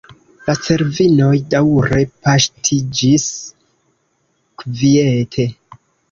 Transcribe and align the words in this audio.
La 0.45 0.53
cervinoj 0.67 1.33
daŭre 1.53 1.99
paŝtiĝis 2.27 3.25
kviete. 4.63 5.47